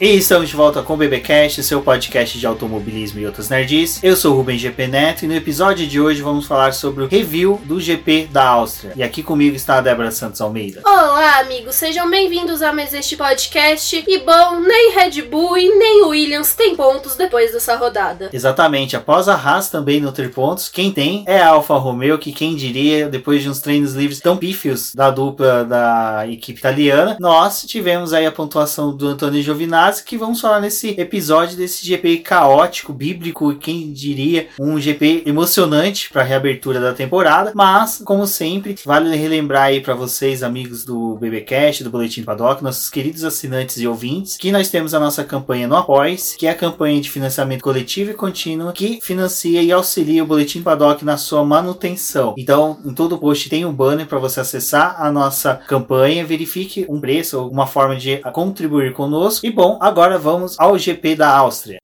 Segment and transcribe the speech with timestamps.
[0.00, 4.02] E estamos de volta com o BBcast, seu podcast de automobilismo e outras nerds.
[4.02, 7.06] Eu sou o Rubem GP Neto e no episódio de hoje vamos falar sobre o
[7.06, 8.94] review do GP da Áustria.
[8.96, 10.80] E aqui comigo está a Débora Santos Almeida.
[10.86, 14.02] Olá, amigos, sejam bem-vindos a mais este podcast.
[14.08, 18.30] E bom, nem Red Bull e nem Williams tem pontos depois dessa rodada.
[18.32, 22.32] Exatamente, após a Haas também não ter pontos, quem tem é a Alfa Romeo, que
[22.32, 27.64] quem diria, depois de uns treinos livres tão pífios da dupla da equipe italiana, nós
[27.64, 32.92] tivemos aí a pontuação do Antônio Giovinazzi que vamos falar nesse episódio desse GP caótico,
[32.92, 39.16] bíblico, quem diria, um GP emocionante para a reabertura da temporada, mas como sempre, vale
[39.16, 44.36] relembrar aí para vocês, amigos do BBcast, do Boletim Paddock, nossos queridos assinantes e ouvintes,
[44.36, 48.10] que nós temos a nossa campanha no Apoies, que é a campanha de financiamento coletivo
[48.10, 52.34] e contínuo que financia e auxilia o Boletim Paddock na sua manutenção.
[52.36, 57.00] Então, em todo post tem um banner para você acessar a nossa campanha, verifique um
[57.00, 59.46] preço ou uma forma de contribuir conosco.
[59.46, 61.78] E bom, agora vamos ao GP da Áustria.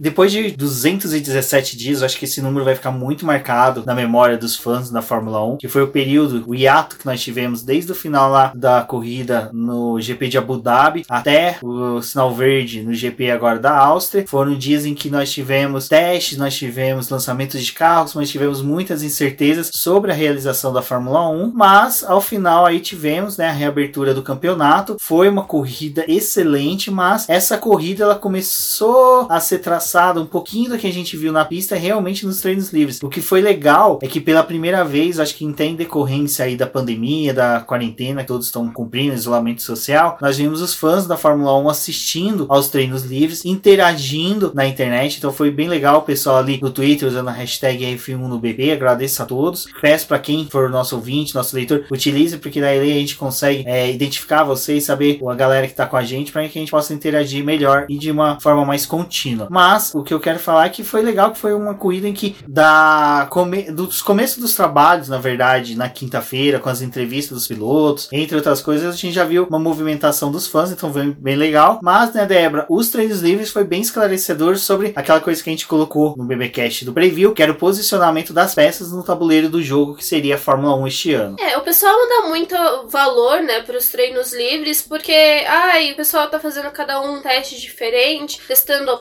[0.00, 4.38] Depois de 217 dias, eu acho que esse número vai ficar muito marcado na memória
[4.38, 7.90] dos fãs da Fórmula 1, que foi o período, o hiato que nós tivemos desde
[7.90, 12.94] o final lá da corrida no GP de Abu Dhabi até o sinal verde no
[12.94, 14.24] GP agora da Áustria.
[14.28, 19.02] Foram dias em que nós tivemos testes, nós tivemos lançamentos de carros, mas tivemos muitas
[19.02, 24.14] incertezas sobre a realização da Fórmula 1, mas ao final aí tivemos né, a reabertura
[24.14, 24.96] do campeonato.
[25.00, 30.70] Foi uma corrida excelente, mas essa corrida ela começou a ser traçada passado, um pouquinho
[30.70, 33.02] do que a gente viu na pista realmente nos treinos livres.
[33.02, 36.68] O que foi legal é que pela primeira vez, acho que em decorrência aí da
[36.68, 41.58] pandemia, da quarentena, que todos estão cumprindo isolamento social, nós vimos os fãs da Fórmula
[41.58, 45.18] 1 assistindo aos treinos livres, interagindo na internet.
[45.18, 48.70] Então foi bem legal o pessoal ali no Twitter usando a hashtag F1 no BB.
[48.70, 49.66] Agradeço a todos.
[49.80, 53.90] Peço para quem for nosso ouvinte, nosso leitor, utilize, porque daí a gente consegue é,
[53.90, 56.94] identificar vocês, saber a galera que está com a gente, para que a gente possa
[56.94, 59.48] interagir melhor e de uma forma mais contínua.
[59.50, 62.08] Mas mas o que eu quero falar é que foi legal que foi uma corrida
[62.08, 67.38] em que da come, dos começos dos trabalhos, na verdade, na quinta-feira, com as entrevistas
[67.38, 71.12] dos pilotos, entre outras coisas, a gente já viu uma movimentação dos fãs, então foi
[71.12, 71.78] bem legal.
[71.82, 75.66] Mas, né, Débora, os treinos livres foi bem esclarecedor sobre aquela coisa que a gente
[75.66, 79.94] colocou no BBcast do preview, que era o posicionamento das peças no tabuleiro do jogo
[79.94, 81.36] que seria a Fórmula 1 este ano.
[81.38, 82.54] É, o pessoal não dá muito
[82.88, 85.12] valor, né, para os treinos livres, porque,
[85.46, 88.96] ai, o pessoal tá fazendo cada um um teste diferente, testando a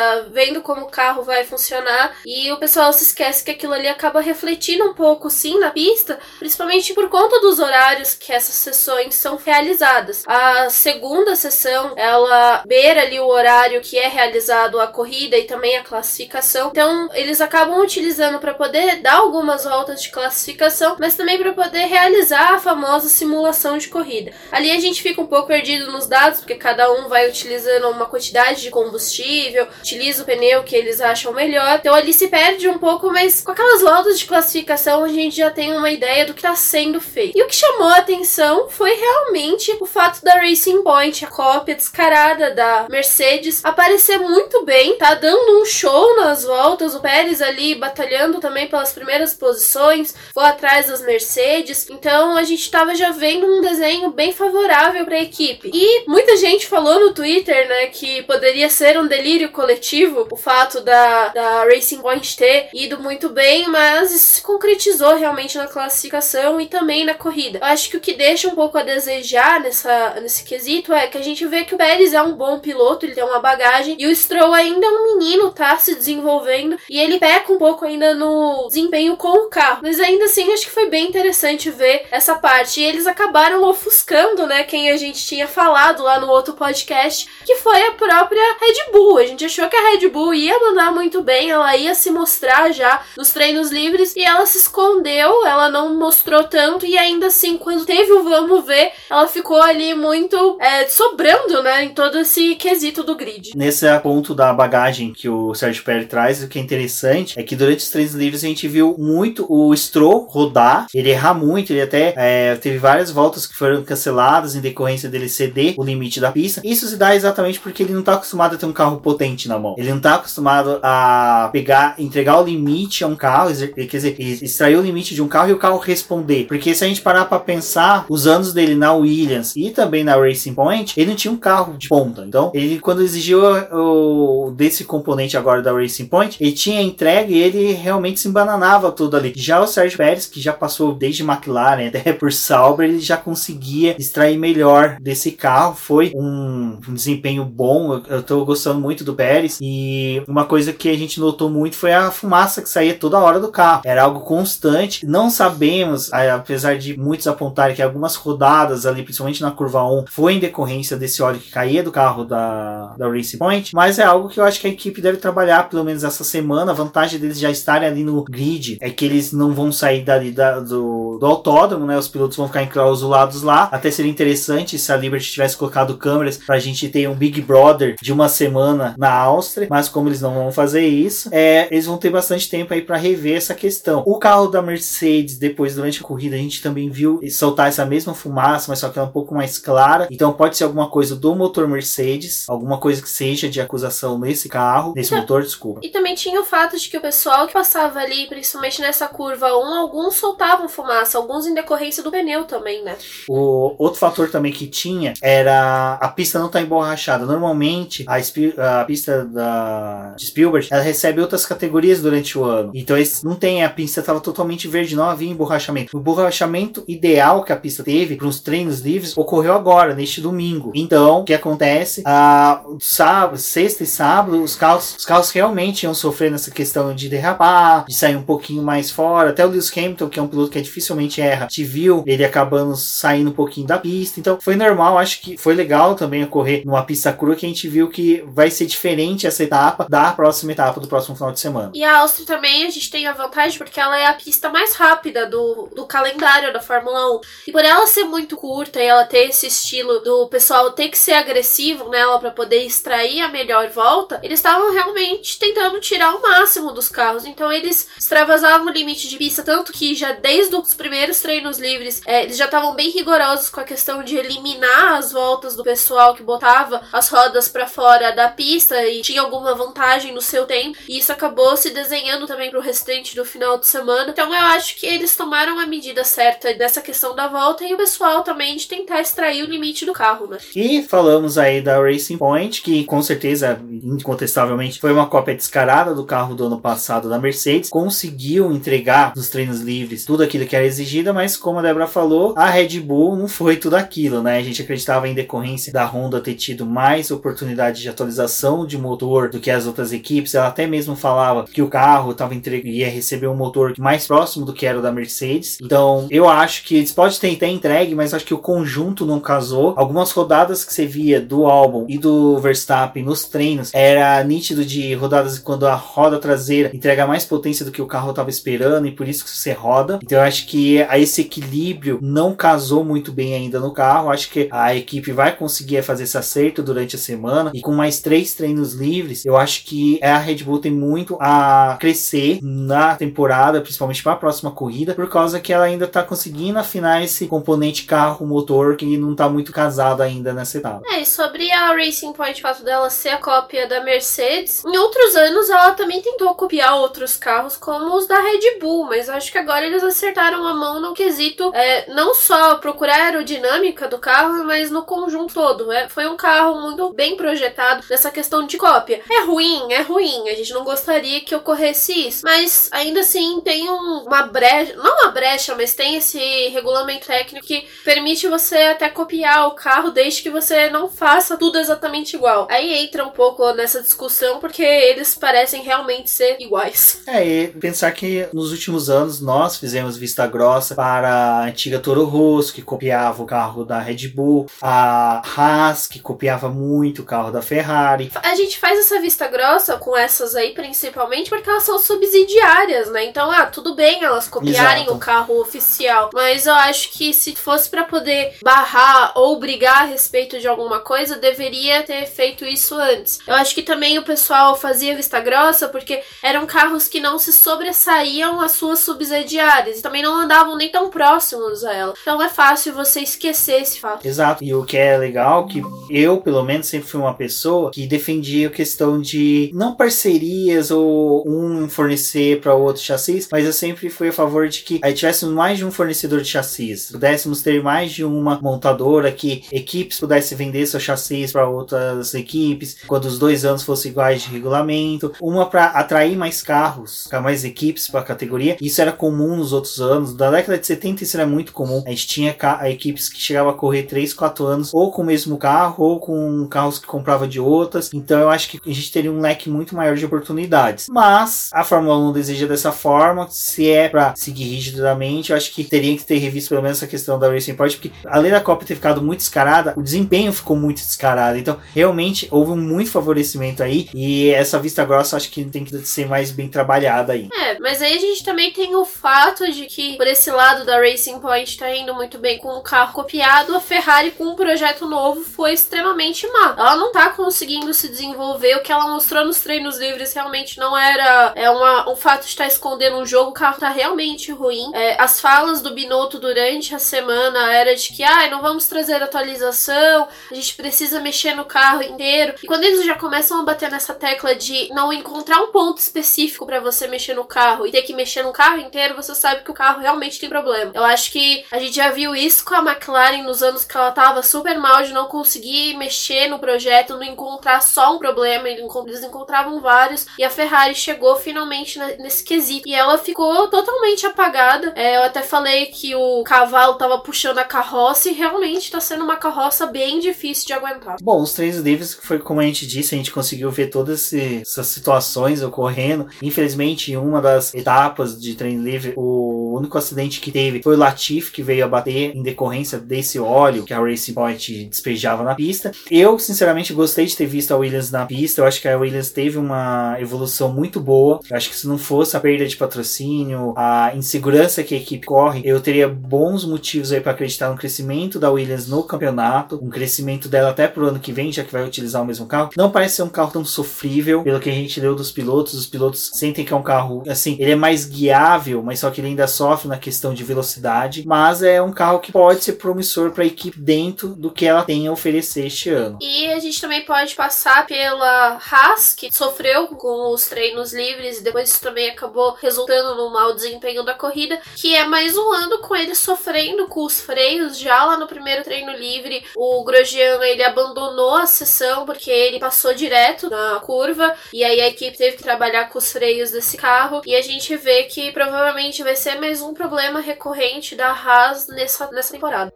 [0.00, 2.16] peça, vendo como o carro vai funcionar.
[2.24, 6.18] E o pessoal se esquece que aquilo ali acaba refletindo um pouco, sim, na pista,
[6.38, 10.24] principalmente por conta dos horários que essas sessões são realizadas.
[10.26, 15.76] A segunda sessão, ela beira ali o horário que é realizado a corrida e também
[15.76, 16.70] a classificação.
[16.70, 21.86] Então, eles acabam utilizando para poder dar algumas voltas de classificação, mas também para poder
[21.86, 24.32] realizar a famosa simulação de corrida.
[24.50, 28.06] Ali a gente fica um pouco perdido nos dados, porque cada um vai utilizando uma
[28.06, 31.78] quantidade de combustível, utiliza o pneu que eles acham melhor.
[31.78, 35.50] Então ali se perde um pouco, mas com aquelas voltas de classificação a gente já
[35.50, 37.36] tem uma ideia do que está sendo feito.
[37.36, 41.74] E o que chamou a atenção foi realmente o fato da Racing Point, a cópia
[41.74, 46.94] descarada da Mercedes, aparecer muito bem, tá dando um show nas voltas.
[46.94, 51.88] O Pérez ali batalhando também pelas primeiras posições, foi atrás das Mercedes.
[51.90, 55.70] Então a gente estava já vendo um desenho bem favorável para a equipe.
[55.72, 60.36] E muita gente falou no Twitter, né, que poderia ser um delírio coletivo coletivo o
[60.36, 65.66] fato da, da Racing Point ter ido muito bem, mas isso se concretizou realmente na
[65.66, 67.58] classificação e também na corrida.
[67.58, 71.16] Eu acho que o que deixa um pouco a desejar nessa, nesse quesito é que
[71.16, 74.06] a gente vê que o Pérez é um bom piloto, ele tem uma bagagem, e
[74.06, 78.14] o Stroll ainda é um menino, tá se desenvolvendo, e ele peca um pouco ainda
[78.14, 79.80] no desempenho com o carro.
[79.82, 82.80] Mas ainda assim, acho que foi bem interessante ver essa parte.
[82.80, 87.56] E eles acabaram ofuscando, né, quem a gente tinha falado lá no outro podcast, que
[87.56, 89.18] foi a própria Red Bull.
[89.18, 92.72] A gente achou que a Red Bull ia mandar muito bem, ela ia se mostrar
[92.72, 97.56] já nos treinos livres e ela se escondeu, ela não mostrou tanto e ainda assim,
[97.56, 102.56] quando teve o vamos ver, ela ficou ali muito é, sobrando, né, em todo esse
[102.56, 103.52] quesito do grid.
[103.54, 107.54] Nesse ponto da bagagem que o Sérgio Pérez traz, o que é interessante é que
[107.54, 111.82] durante os treinos livres a gente viu muito o Stroll rodar, ele errar muito, ele
[111.82, 116.32] até é, teve várias voltas que foram canceladas em decorrência dele ceder o limite da
[116.32, 116.60] pista.
[116.64, 119.59] Isso se dá exatamente porque ele não está acostumado a ter um carro potente na
[119.60, 119.74] mão.
[119.78, 124.76] Ele não tá acostumado a pegar, entregar o limite a um carro, quer dizer, extrair
[124.76, 126.46] o limite de um carro e o carro responder.
[126.46, 130.16] Porque se a gente parar para pensar, os anos dele na Williams e também na
[130.16, 132.24] Racing Point, ele não tinha um carro de ponta.
[132.26, 133.40] Então, ele quando exigiu
[133.72, 138.90] o, desse componente agora da Racing Point, ele tinha entregue e ele realmente se embananava
[138.90, 139.32] tudo ali.
[139.36, 143.96] Já o Sérgio Pérez, que já passou desde McLaren até por Sauber, ele já conseguia
[143.98, 145.74] extrair melhor desse carro.
[145.74, 147.94] Foi um, desempenho bom.
[147.94, 149.49] Eu, eu tô gostando muito do Pérez.
[149.60, 153.40] E uma coisa que a gente notou muito foi a fumaça que saía toda hora
[153.40, 153.82] do carro.
[153.84, 155.06] Era algo constante.
[155.06, 160.34] Não sabemos, apesar de muitos apontarem que algumas rodadas ali, principalmente na curva 1, foi
[160.34, 163.74] em decorrência desse óleo que caía do carro da, da Racing Point.
[163.74, 166.72] Mas é algo que eu acho que a equipe deve trabalhar pelo menos essa semana.
[166.72, 170.30] A vantagem deles já estarem ali no grid é que eles não vão sair dali
[170.30, 171.96] da, do, do autódromo, né?
[171.96, 173.68] Os pilotos vão ficar enclausulados lá.
[173.72, 177.96] Até seria interessante se a Liberty tivesse colocado câmeras pra gente ter um Big Brother
[178.00, 179.10] de uma semana na
[179.40, 182.82] Áustria, mas como eles não vão fazer isso, é, eles vão ter bastante tempo aí
[182.82, 184.02] para rever essa questão.
[184.06, 188.14] O carro da Mercedes, depois durante a corrida, a gente também viu soltar essa mesma
[188.14, 190.06] fumaça, mas só que ela é um pouco mais clara.
[190.10, 194.48] Então pode ser alguma coisa do motor Mercedes, alguma coisa que seja de acusação nesse
[194.48, 195.80] carro, nesse então, motor, desculpa.
[195.82, 199.46] E também tinha o fato de que o pessoal que passava ali, principalmente nessa curva
[199.46, 202.96] 1, alguns soltavam fumaça, alguns em decorrência do pneu também, né?
[203.28, 207.24] O outro fator também que tinha era a pista não tá emborrachada.
[207.24, 212.70] Normalmente a, a pista da de Spielberg, ela recebe outras categorias durante o ano.
[212.74, 215.96] Então esse, não tem a pista estava totalmente verde, não havia emborrachamento.
[215.96, 220.72] O emborrachamento ideal que a pista teve para os treinos livres ocorreu agora, neste domingo.
[220.74, 222.02] Então, o que acontece?
[222.04, 227.08] A sábado, sexta e sábado, os carros, os carros realmente iam sofrer nessa questão de
[227.08, 229.30] derrapar, de sair um pouquinho mais fora.
[229.30, 232.76] Até o Lewis Hamilton, que é um piloto que dificilmente erra, te viu ele acabando
[232.76, 234.20] saindo um pouquinho da pista.
[234.20, 237.68] Então, foi normal, acho que foi legal também ocorrer numa pista crua que a gente
[237.68, 241.70] viu que vai ser diferente essa etapa da próxima etapa do próximo final de semana.
[241.74, 244.74] E a Áustria também a gente tem a vantagem porque ela é a pista mais
[244.74, 247.20] rápida do, do calendário da Fórmula 1.
[247.48, 250.98] E por ela ser muito curta e ela ter esse estilo do pessoal ter que
[250.98, 256.22] ser agressivo nela para poder extrair a melhor volta, eles estavam realmente tentando tirar o
[256.22, 257.24] máximo dos carros.
[257.24, 262.00] Então eles extravasavam o limite de pista, tanto que já desde os primeiros treinos livres
[262.06, 266.14] é, eles já estavam bem rigorosos com a questão de eliminar as voltas do pessoal
[266.14, 270.78] que botava as rodas para fora da pista e tinha alguma vantagem no seu tempo.
[270.88, 274.10] E isso acabou se desenhando também pro restante do final de semana.
[274.10, 277.76] Então eu acho que eles tomaram a medida certa dessa questão da volta e o
[277.76, 280.38] pessoal também de tentar extrair o limite do carro, né?
[280.54, 286.04] E falamos aí da Racing Point, que com certeza, incontestavelmente, foi uma cópia descarada do
[286.04, 287.70] carro do ano passado da Mercedes.
[287.70, 292.34] Conseguiu entregar nos treinos livres tudo aquilo que era exigido, mas como a Débora falou,
[292.36, 294.38] a Red Bull não foi tudo aquilo, né?
[294.38, 299.30] A gente acreditava em decorrência da Honda ter tido mais oportunidade de atualização de motor
[299.30, 300.34] do que as outras equipes.
[300.34, 302.60] Ela até mesmo falava que o carro tava entre...
[302.64, 305.58] ia receber um motor mais próximo do que era o da Mercedes.
[305.62, 309.20] Então, eu acho que eles podem ter até entregue, mas acho que o conjunto não
[309.20, 309.74] casou.
[309.76, 314.94] Algumas rodadas que você via do álbum e do Verstappen nos treinos era nítido de
[314.94, 318.92] rodadas quando a roda traseira entrega mais potência do que o carro estava esperando e
[318.92, 319.98] por isso que você roda.
[320.02, 324.10] Então, eu acho que esse equilíbrio não casou muito bem ainda no carro.
[324.10, 328.00] Acho que a equipe vai conseguir fazer esse acerto durante a semana e com mais
[328.00, 333.60] três treinos livres, eu acho que a Red Bull tem muito a crescer na temporada,
[333.60, 337.84] principalmente para a próxima corrida, por causa que ela ainda está conseguindo afinar esse componente
[337.84, 340.82] carro-motor que não está muito casado ainda nessa etapa.
[340.92, 344.76] É, e sobre a Racing Point, o fato dela ser a cópia da Mercedes, em
[344.76, 349.30] outros anos ela também tentou copiar outros carros como os da Red Bull, mas acho
[349.30, 353.98] que agora eles acertaram a mão no quesito é, não só procurar a aerodinâmica do
[353.98, 355.70] carro, mas no conjunto todo.
[355.72, 359.00] É, foi um carro muito bem projetado nessa questão de cópia.
[359.10, 363.68] É ruim, é ruim, a gente não gostaria que ocorresse isso, mas ainda assim tem
[363.68, 368.88] um, uma brecha, não uma brecha, mas tem esse regulamento técnico que permite você até
[368.88, 372.46] copiar o carro desde que você não faça tudo exatamente igual.
[372.48, 377.02] Aí entra um pouco nessa discussão porque eles parecem realmente ser iguais.
[377.08, 382.04] É, e pensar que nos últimos anos nós fizemos vista grossa para a antiga Toro
[382.04, 387.32] Rosso, que copiava o carro da Red Bull, a Haas, que copiava muito o carro
[387.32, 388.12] da Ferrari.
[388.22, 393.04] A gente faz essa vista grossa com essas aí principalmente porque elas são subsidiárias, né?
[393.06, 394.96] Então, ah, tudo bem elas copiarem Exato.
[394.96, 399.86] o carro oficial, mas eu acho que se fosse para poder barrar ou brigar a
[399.86, 403.18] respeito de alguma coisa, deveria ter feito isso antes.
[403.26, 407.32] Eu acho que também o pessoal fazia vista grossa porque eram carros que não se
[407.32, 411.94] sobressaíam às suas subsidiárias e também não andavam nem tão próximos a ela.
[412.02, 414.06] Então é fácil você esquecer esse fato.
[414.06, 414.44] Exato.
[414.44, 418.49] E o que é legal que eu, pelo menos, sempre fui uma pessoa que defendia
[418.50, 424.12] questão de não parcerias ou um fornecer para outro chassis, mas eu sempre fui a
[424.12, 428.04] favor de que aí tivéssemos mais de um fornecedor de chassis, pudéssemos ter mais de
[428.04, 433.62] uma montadora que equipes pudessem vender seu chassis para outras equipes, quando os dois anos
[433.62, 438.56] fossem iguais de regulamento, uma para atrair mais carros, mais equipes para a categoria.
[438.60, 440.14] Isso era comum nos outros anos.
[440.14, 441.82] Da década de 70 isso era muito comum.
[441.86, 445.36] A gente tinha equipes que chegavam a correr 3, 4 anos ou com o mesmo
[445.36, 447.90] carro ou com carros que comprava de outras.
[447.92, 450.86] Então eu acho que a gente teria um leque muito maior de oportunidades.
[450.88, 453.28] Mas a Fórmula 1 deseja dessa forma.
[453.30, 456.86] Se é para seguir rigidamente, eu acho que teria que ter revisto pelo menos essa
[456.86, 460.56] questão da Racing Point, porque além da Copa ter ficado muito descarada, o desempenho ficou
[460.56, 461.38] muito descarado.
[461.38, 465.76] Então realmente houve um muito favorecimento aí e essa vista grossa acho que tem que
[465.86, 467.28] ser mais bem trabalhada aí.
[467.32, 470.78] É, mas aí a gente também tem o fato de que por esse lado da
[470.78, 474.86] Racing Point tá indo muito bem com o carro copiado, a Ferrari com um projeto
[474.88, 476.54] novo foi extremamente má.
[476.58, 480.76] Ela não tá conseguindo se desenvolver, o que ela mostrou nos treinos livres realmente não
[480.76, 484.70] era é uma, um fato de estar escondendo um jogo, o carro tá realmente ruim.
[484.74, 489.02] É, as falas do Binotto durante a semana era de que, ah, não vamos trazer
[489.02, 492.34] atualização, a gente precisa mexer no carro inteiro.
[492.42, 496.46] E quando eles já começam a bater nessa tecla de não encontrar um ponto específico
[496.46, 499.50] para você mexer no carro e ter que mexer no carro inteiro, você sabe que
[499.50, 500.72] o carro realmente tem problema.
[500.74, 503.90] Eu acho que a gente já viu isso com a McLaren nos anos que ela
[503.90, 509.02] tava super mal de não conseguir mexer no projeto, não encontrar só um problema, eles
[509.02, 510.06] encontravam vários.
[510.18, 512.68] E a Ferrari chegou finalmente nesse quesito.
[512.68, 514.72] E ela ficou totalmente apagada.
[514.76, 519.04] É, eu até falei que o cavalo tava puxando a carroça e realmente tá sendo
[519.04, 520.96] uma carroça bem difícil de aguentar.
[521.00, 524.66] Bom, os treinos livres, foi como a gente disse, a gente conseguiu ver todas essas
[524.66, 526.08] situações ocorrendo.
[526.22, 530.78] Infelizmente, em uma das etapas de treino livre, o único acidente que teve foi o
[530.78, 535.34] Latif, que veio a bater em decorrência desse óleo que a Racing Point despejava na
[535.34, 535.72] pista.
[535.90, 538.40] Eu, sinceramente, gostei de ter visto a Williams na pista.
[538.40, 541.20] Eu acho que a Williams teve uma evolução muito boa.
[541.28, 545.06] Eu acho que se não fosse a perda de patrocínio, a insegurança que a equipe
[545.06, 549.68] corre, eu teria bons motivos aí para acreditar no crescimento da Williams no campeonato, um
[549.68, 552.50] crescimento dela até pro ano que vem, já que vai utilizar o mesmo carro.
[552.56, 555.54] Não parece ser um carro tão sofrível, pelo que a gente leu dos pilotos.
[555.54, 559.00] Os pilotos sentem que é um carro, assim, ele é mais guiável, mas só que
[559.00, 561.04] ele ainda sofre na questão de velocidade.
[561.06, 564.62] Mas é um carro que pode ser promissor para a equipe dentro do que ela
[564.62, 565.98] tem a oferecer este ano.
[566.00, 571.24] E a gente também pode passar pela Haas, que sofreu com os treinos livres e
[571.24, 575.74] depois também acabou resultando no mau desempenho da corrida, que é mais um ano com
[575.74, 577.58] ele sofrendo com os freios.
[577.58, 582.72] Já lá no primeiro treino livre, o Grosjean ele abandonou a sessão porque ele passou
[582.72, 587.02] direto na curva e aí a equipe teve que trabalhar com os freios desse carro
[587.04, 591.90] e a gente vê que provavelmente vai ser mais um problema recorrente da Haas nessa,
[591.90, 592.52] nessa temporada.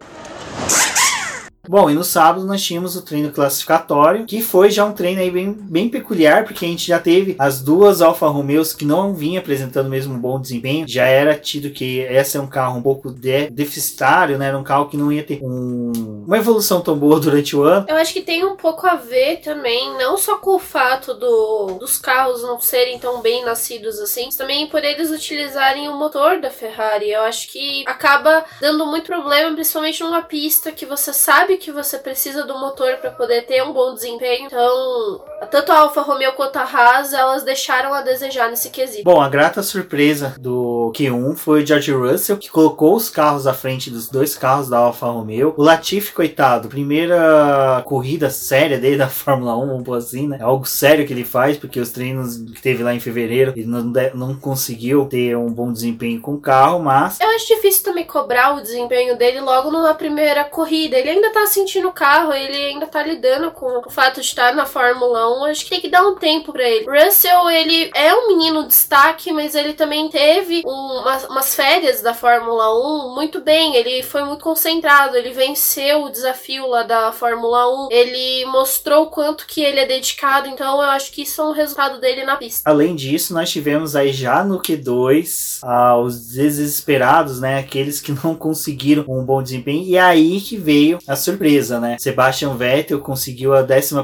[1.69, 5.31] Bom, e no sábado nós tínhamos o treino classificatório, que foi já um treino aí
[5.31, 9.41] bem, bem peculiar, porque a gente já teve as duas Alfa Romeos que não vinham
[9.41, 10.87] apresentando mesmo um bom desempenho.
[10.87, 14.49] Já era tido que essa é um carro um pouco de, deficitário, né?
[14.49, 17.87] Era um carro que não ia ter um, uma evolução tão boa durante o ano.
[17.89, 21.79] Eu acho que tem um pouco a ver também, não só com o fato do,
[21.81, 26.41] dos carros não serem tão bem nascidos assim, mas também por eles utilizarem o motor
[26.41, 27.11] da Ferrari.
[27.11, 31.73] Eu acho que acaba dando muito problema, principalmente numa pista que você sabe sabe que
[31.73, 34.47] você precisa do motor para poder ter um bom desempenho.
[34.47, 39.05] Então, tanto a Alfa Romeo quanto a Haas, elas deixaram a desejar nesse quesito.
[39.05, 43.55] Bom, a grata surpresa do Q1 foi o George Russell, que colocou os carros à
[43.55, 45.55] frente dos dois carros da Alfa Romeo.
[45.57, 50.39] O Latifi, coitado, primeira corrida séria dele da Fórmula 1, vamos assim, né?
[50.41, 53.67] É algo sério que ele faz, porque os treinos que teve lá em fevereiro, ele
[53.67, 53.83] não,
[54.15, 57.21] não conseguiu ter um bom desempenho com o carro, mas...
[57.21, 60.97] Eu acho difícil também cobrar o desempenho dele logo na primeira corrida.
[60.97, 64.55] Ele ainda tá sentindo o carro, ele ainda tá lidando com o fato de estar
[64.55, 65.45] na Fórmula 1.
[65.45, 66.87] Acho que tem que dar um tempo para ele.
[66.87, 72.15] Russell, ele é um menino destaque, mas ele também teve um, umas, umas, férias da
[72.15, 72.75] Fórmula
[73.11, 73.77] 1 muito bem.
[73.77, 77.89] Ele foi muito concentrado, ele venceu o desafio lá da Fórmula 1.
[77.91, 81.53] Ele mostrou o quanto que ele é dedicado, então eu acho que isso é um
[81.53, 82.69] resultado dele na pista.
[82.69, 87.59] Além disso, nós tivemos aí já no Q2 ah, os desesperados, né?
[87.59, 89.85] Aqueles que não conseguiram um bom desempenho.
[89.85, 91.97] E é aí que veio a surpresa surpresa, né?
[91.99, 93.95] Sebastian Vettel conseguiu a 11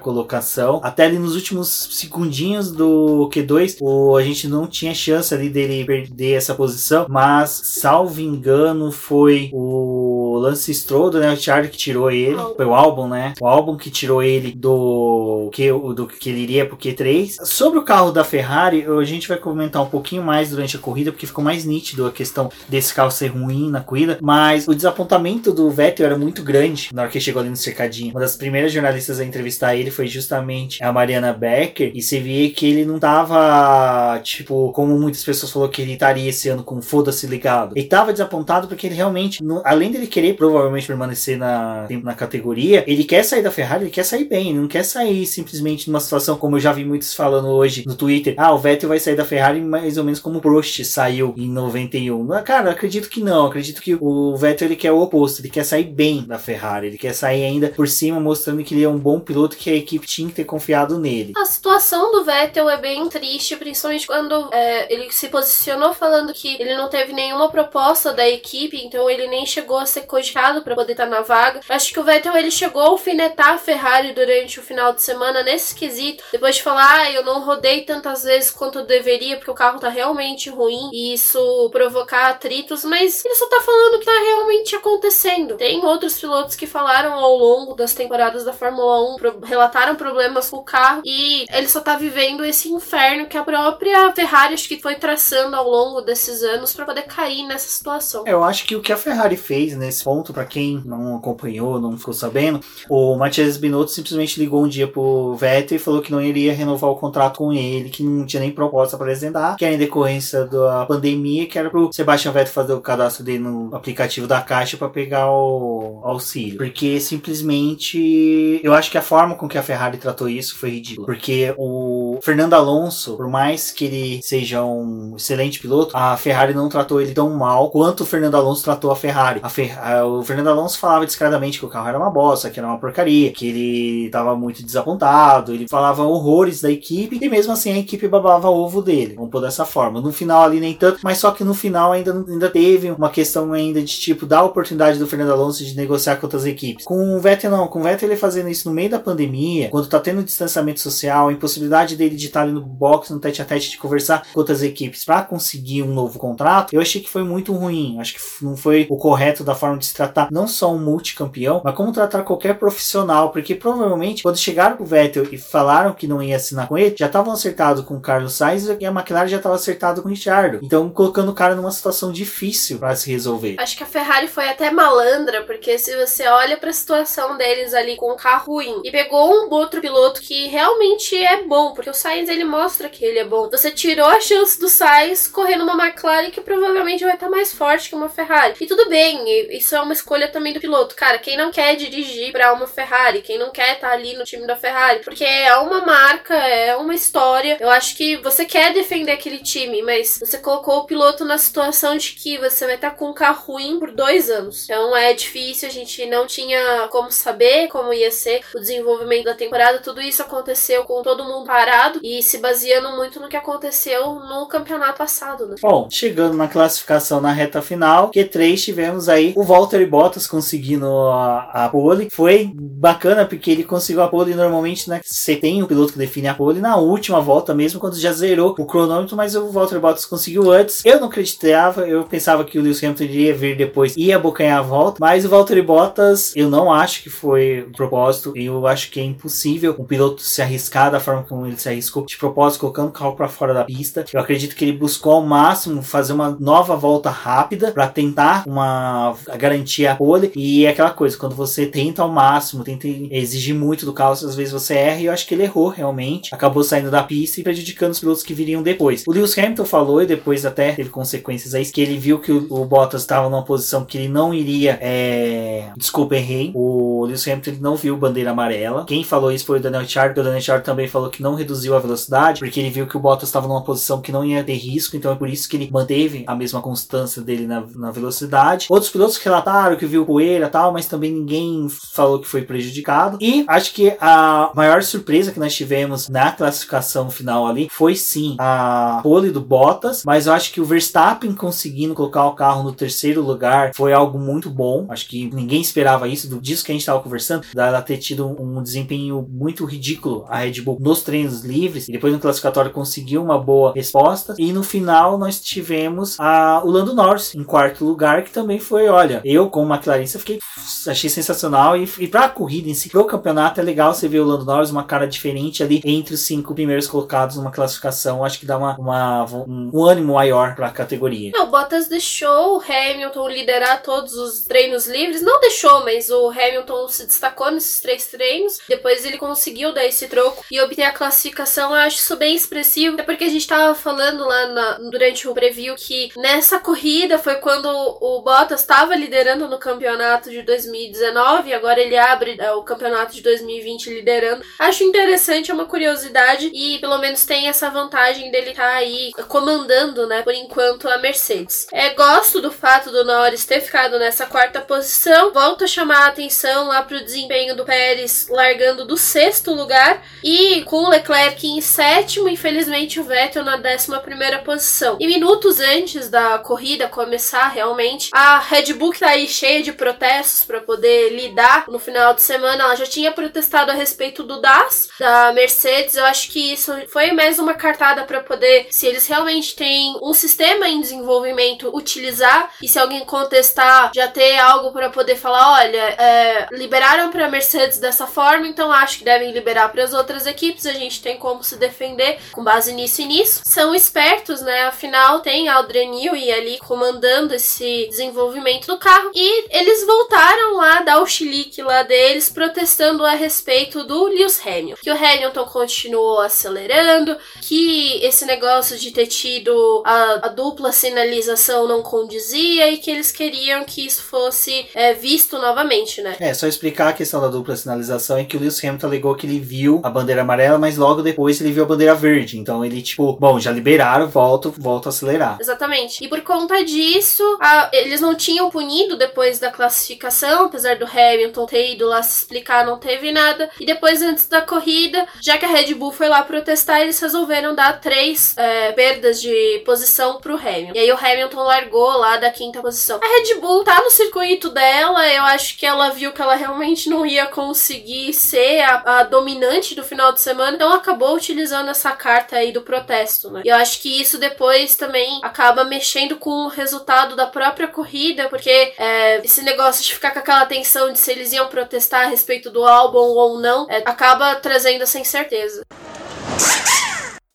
[0.00, 0.80] colocação.
[0.82, 5.84] Até ali nos últimos segundinhos do Q2, o, a gente não tinha chance ali dele
[5.84, 12.10] perder essa posição, mas salvo engano foi o Lance Stroll, do Daniel Ricciardo que tirou
[12.10, 12.36] ele.
[12.56, 13.34] Foi o álbum, né?
[13.40, 17.44] O álbum que tirou ele do que, do que ele iria pro Q3.
[17.44, 21.12] Sobre o carro da Ferrari, a gente vai comentar um pouquinho mais durante a corrida,
[21.12, 24.18] porque ficou mais nítido a questão desse carro ser ruim na corrida.
[24.20, 28.12] Mas o desapontamento do Vettel era muito grande na hora que chegou ali no cercadinho.
[28.12, 31.92] Uma das primeiras jornalistas a entrevistar ele foi justamente a Mariana Becker.
[31.94, 36.28] E você via que ele não tava, tipo, como muitas pessoas falaram que ele estaria
[36.28, 37.76] esse ano com foda-se ligado.
[37.76, 43.04] Ele tava desapontado porque ele realmente, além dele querer provavelmente permanecer na, na categoria, ele
[43.04, 46.56] quer sair da Ferrari, ele quer sair bem, não quer sair simplesmente numa situação como
[46.56, 48.34] eu já vi muitos falando hoje no Twitter.
[48.36, 51.48] Ah, o Vettel vai sair da Ferrari mais ou menos como o Prost saiu em
[51.48, 52.26] 91.
[52.42, 53.46] Cara, acredito que não.
[53.46, 55.40] Acredito que o Vettel ele quer o oposto.
[55.40, 56.88] Ele quer sair bem da Ferrari.
[56.88, 59.74] Ele quer sair ainda por cima, mostrando que ele é um bom piloto, que a
[59.74, 61.32] equipe tinha que ter confiado nele.
[61.36, 66.56] A situação do Vettel é bem triste, principalmente quando é, ele se posicionou falando que
[66.60, 70.74] ele não teve nenhuma proposta da equipe, então ele nem chegou a ser cogitado para
[70.74, 71.60] poder estar na vaga.
[71.68, 75.42] Acho que o Vettel ele chegou a alfinetar a Ferrari durante o final de semana
[75.42, 79.50] nesse quesito, depois de falar, ah, eu não rodei tantas vezes quanto eu deveria porque
[79.50, 84.06] o carro tá realmente ruim e isso provocar atritos, mas ele só tá falando que
[84.06, 85.56] tá realmente acontecendo.
[85.56, 90.50] Tem outros pilotos que falaram ao longo das temporadas da Fórmula 1, pro relataram problemas
[90.50, 94.68] com o carro e ele só tá vivendo esse inferno que a própria Ferrari acho
[94.68, 98.24] que foi traçando ao longo desses anos para poder cair nessa situação.
[98.26, 101.96] Eu acho que o que a Ferrari fez nesse ponto, para quem não acompanhou, não
[101.96, 106.20] ficou sabendo, o Matheus Binotto simplesmente ligou um dia pro Vettel e falou que não
[106.20, 109.74] iria renovar o contrato com ele, que não tinha nem proposta para apresentar, que era
[109.74, 114.26] em decorrência da pandemia, que era pro Sebastian Vettel fazer o cadastro dele no aplicativo
[114.26, 116.58] da Caixa para pegar o auxílio.
[116.58, 121.06] Porque simplesmente eu acho que a forma com que a Ferrari tratou isso foi ridícula.
[121.06, 126.68] Porque o Fernando Alonso, por mais que ele seja um excelente piloto, a Ferrari não
[126.68, 129.40] tratou ele tão mal quanto o Fernando Alonso tratou a Ferrari.
[129.42, 132.68] A Fer o Fernando Alonso falava descaradamente que o carro era uma bosta, que era
[132.68, 137.72] uma porcaria, que ele estava muito desapontado, ele falava horrores da equipe e mesmo assim
[137.72, 140.00] a equipe babava ovo dele, vamos pôr dessa forma.
[140.00, 143.52] No final ali nem tanto, mas só que no final ainda, ainda teve uma questão
[143.52, 146.84] ainda de tipo dar oportunidade do Fernando Alonso de negociar com outras equipes.
[146.84, 149.88] Com o Vettel não, com o Vettel ele fazendo isso no meio da pandemia, quando
[149.88, 153.44] tá tendo distanciamento social, a impossibilidade dele de estar ali no box, no tete a
[153.44, 157.22] tete, de conversar com outras equipes para conseguir um novo contrato, eu achei que foi
[157.22, 157.98] muito ruim.
[157.98, 161.60] Acho que não foi o correto da forma de se tratar não só um multicampeão,
[161.64, 166.22] mas como tratar qualquer profissional, porque provavelmente quando chegaram pro Vettel e falaram que não
[166.22, 169.38] ia assinar com ele, já estavam acertados com o Carlos Sainz e a McLaren já
[169.38, 170.60] estava acertado com o Richard.
[170.62, 173.56] Então colocando o cara numa situação difícil para se resolver.
[173.58, 177.74] Acho que a Ferrari foi até malandra, porque se você olha para a situação deles
[177.74, 181.90] ali com um carro ruim e pegou um outro piloto que realmente é bom, porque
[181.90, 183.48] o Sainz ele mostra que ele é bom.
[183.50, 187.88] Você tirou a chance do Sainz correndo uma McLaren que provavelmente vai estar mais forte
[187.88, 188.54] que uma Ferrari.
[188.60, 189.24] E tudo bem,
[189.70, 190.96] isso é uma escolha também do piloto.
[190.96, 194.24] Cara, quem não quer dirigir para uma Ferrari, quem não quer estar tá ali no
[194.24, 197.56] time da Ferrari, porque é uma marca, é uma história.
[197.60, 201.96] Eu acho que você quer defender aquele time, mas você colocou o piloto na situação
[201.96, 204.64] de que você vai estar com um carro ruim por dois anos.
[204.64, 209.34] Então é difícil, a gente não tinha como saber como ia ser o desenvolvimento da
[209.34, 209.78] temporada.
[209.78, 214.46] Tudo isso aconteceu com todo mundo parado e se baseando muito no que aconteceu no
[214.46, 215.54] campeonato passado, né?
[215.62, 221.66] Bom, chegando na classificação na reta final, Q3 tivemos aí o Walter Bottas conseguindo a,
[221.66, 222.08] a pole.
[222.10, 225.00] Foi bacana porque ele conseguiu a pole normalmente, né?
[225.04, 228.54] Você tem um piloto que define a pole na última volta mesmo, quando já zerou
[228.58, 230.84] o cronômetro, mas o Walter Bottas conseguiu antes.
[230.84, 234.62] Eu não acreditava, eu pensava que o Lewis Hamilton iria vir depois e abocanhar a
[234.62, 239.00] volta, mas o Valtteri Bottas, eu não acho que foi o propósito, eu acho que
[239.00, 242.88] é impossível um piloto se arriscar da forma como ele se arriscou, de propósito, colocando
[242.88, 244.04] o carro para fora da pista.
[244.12, 249.14] Eu acredito que ele buscou ao máximo fazer uma nova volta rápida para tentar uma
[249.50, 253.84] garantir a pole e é aquela coisa, quando você tenta ao máximo, tenta exigir muito
[253.84, 256.90] do carro, às vezes você erra e eu acho que ele errou realmente, acabou saindo
[256.90, 259.04] da pista e prejudicando os pilotos que viriam depois.
[259.06, 262.46] O Lewis Hamilton falou e depois até teve consequências aí, que ele viu que o,
[262.50, 264.78] o Bottas estava numa posição que ele não iria.
[264.80, 265.70] É...
[265.76, 266.50] Desculpa, errei.
[266.54, 268.84] O Lewis Hamilton não viu bandeira amarela.
[268.84, 270.20] Quem falou isso foi o Daniel Ricciardo.
[270.20, 273.00] O Daniel Ricciardo também falou que não reduziu a velocidade, porque ele viu que o
[273.00, 275.68] Bottas estava numa posição que não ia ter risco, então é por isso que ele
[275.70, 278.66] manteve a mesma constância dele na, na velocidade.
[278.68, 283.18] Outros pilotos relataram que viu poeira e tal, mas também ninguém falou que foi prejudicado.
[283.20, 288.36] E acho que a maior surpresa que nós tivemos na classificação final ali foi sim
[288.38, 292.72] a pole do Bottas, mas eu acho que o Verstappen conseguindo colocar o carro no
[292.72, 294.86] terceiro lugar foi algo muito bom.
[294.88, 298.26] Acho que ninguém esperava isso, do disso que a gente estava conversando, dela ter tido
[298.26, 303.22] um desempenho muito ridículo a Red Bull nos treinos livres, e depois no classificatório conseguiu
[303.22, 304.34] uma boa resposta.
[304.38, 308.88] E no final nós tivemos a, o Lando Norris em quarto lugar, que também foi,
[308.88, 310.40] olha, eu, como McLarenista, fiquei
[310.88, 311.76] achei sensacional.
[311.76, 314.70] E, e pra corrida em si, pro campeonato, é legal você ver o Lando Norris,
[314.70, 318.24] uma cara diferente ali entre os cinco primeiros colocados numa classificação.
[318.24, 321.32] Acho que dá uma, uma um, um, ânimo maior pra categoria.
[321.36, 325.22] o Bottas deixou o Hamilton liderar todos os treinos livres.
[325.22, 328.58] Não deixou, mas o Hamilton se destacou nesses três treinos.
[328.68, 331.70] Depois ele conseguiu dar esse troco e obter a classificação.
[331.70, 333.00] Eu acho isso bem expressivo.
[333.00, 337.36] É porque a gente tava falando lá na, durante o preview que nessa corrida foi
[337.36, 339.09] quando o Bottas estava liderando
[339.48, 344.44] no campeonato de 2019 e agora ele abre é, o campeonato de 2020 liderando.
[344.58, 349.12] Acho interessante, é uma curiosidade e pelo menos tem essa vantagem dele estar tá aí
[349.28, 351.66] comandando, né, por enquanto a Mercedes.
[351.72, 355.32] É, gosto do fato do Norris ter ficado nessa quarta posição.
[355.32, 360.62] Volto a chamar a atenção lá pro desempenho do Pérez largando do sexto lugar e
[360.62, 364.96] com o Leclerc em sétimo, infelizmente o Vettel na décima primeira posição.
[365.00, 370.44] E minutos antes da corrida começar realmente, a Red Bull tá aí cheia de protestos
[370.44, 374.90] para poder lidar no final de semana, ela já tinha protestado a respeito do DAS
[374.98, 375.96] da Mercedes.
[375.96, 380.12] Eu acho que isso foi mais uma cartada para poder, se eles realmente têm um
[380.12, 385.78] sistema em desenvolvimento, utilizar e se alguém contestar, já ter algo para poder falar, olha,
[385.78, 390.66] é, liberaram para Mercedes dessa forma, então acho que devem liberar para as outras equipes.
[390.66, 393.40] A gente tem como se defender com base nisso e nisso.
[393.44, 394.64] São espertos, né?
[394.64, 401.00] Afinal, tem Aldrin e ali comandando esse desenvolvimento do carro e eles voltaram lá dar
[401.00, 404.80] o chilique lá deles protestando a respeito do Lewis Hamilton.
[404.82, 411.66] Que o Hamilton continuou acelerando, que esse negócio de ter tido a, a dupla sinalização
[411.66, 416.16] não condizia e que eles queriam que isso fosse é, visto novamente, né?
[416.20, 419.26] É, só explicar a questão da dupla sinalização é que o Lewis Hamilton alegou que
[419.26, 422.38] ele viu a bandeira amarela, mas logo depois ele viu a bandeira verde.
[422.38, 425.38] Então ele, tipo, bom, já liberaram, volto, volto a acelerar.
[425.40, 426.02] Exatamente.
[426.04, 431.46] E por conta disso, a, eles não tinham punido depois da classificação, apesar do Hamilton
[431.46, 433.50] ter ido lá se explicar, não teve nada.
[433.58, 437.54] E depois, antes da corrida, já que a Red Bull foi lá protestar, eles resolveram
[437.54, 440.72] dar três é, perdas de posição pro Hamilton.
[440.74, 443.00] E aí o Hamilton largou lá da quinta posição.
[443.02, 446.88] A Red Bull tá no circuito dela, eu acho que ela viu que ela realmente
[446.88, 451.92] não ia conseguir ser a, a dominante do final de semana, então acabou utilizando essa
[451.92, 453.42] carta aí do protesto, né?
[453.44, 458.28] E eu acho que isso depois também acaba mexendo com o resultado da própria corrida,
[458.28, 462.08] porque é, esse negócio de ficar com aquela tensão de se eles iam protestar a
[462.08, 465.62] respeito do álbum ou não, é, acaba trazendo essa incerteza.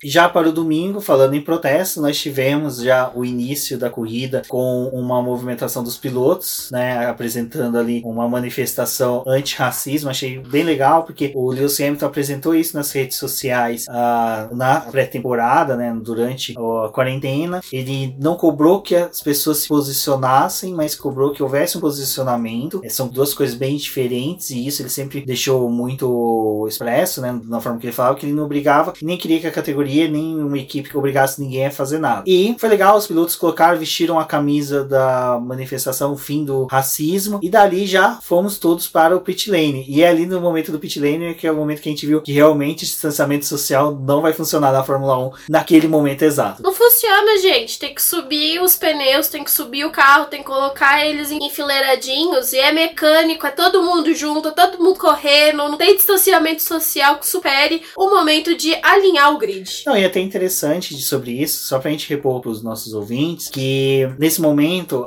[0.04, 4.90] Já para o domingo, falando em protesto, nós tivemos já o início da corrida com
[4.94, 10.10] uma movimentação dos pilotos, né, apresentando ali uma manifestação anti-racismo.
[10.10, 15.76] Achei bem legal porque o Lewis Hamilton apresentou isso nas redes sociais uh, na pré-temporada,
[15.78, 17.62] né, durante a quarentena.
[17.72, 22.82] Ele não cobrou que as pessoas se posicionassem, mas cobrou que houvesse um posicionamento.
[22.84, 27.62] É, são duas coisas bem diferentes e isso ele sempre deixou muito expresso, né, na
[27.62, 30.58] forma que ele falava, que ele não obrigava nem queria que a categoria nem uma
[30.58, 32.24] equipe que obrigasse ninguém a fazer nada.
[32.26, 37.40] E foi legal, os pilotos colocaram, vestiram a camisa da manifestação, o fim do racismo,
[37.42, 39.86] e dali já fomos todos para o pit lane.
[39.88, 42.06] E é ali no momento do pit lane que é o momento que a gente
[42.06, 46.62] viu que realmente o distanciamento social não vai funcionar na Fórmula 1 naquele momento exato.
[46.62, 47.80] Não funciona, gente.
[47.80, 52.54] Tem que subir os pneus, tem que subir o carro, tem que colocar eles enfileiradinhos,
[52.54, 57.18] e é mecânico, é todo mundo junto, é todo mundo correndo, não tem distanciamento social
[57.18, 59.75] que supere o momento de alinhar o grid.
[59.86, 64.08] Não, e é até interessante sobre isso, só pra gente repor pros nossos ouvintes, que
[64.18, 65.06] nesse momento